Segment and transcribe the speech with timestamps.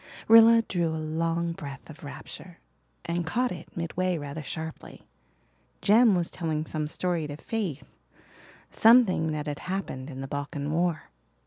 [0.27, 2.57] Rilla drew a long breath of rapture
[3.05, 5.03] and caught it midway rather sharply.
[5.83, 7.83] Jem was telling some story to Faith
[8.71, 11.11] something that had happened in the Balkan War.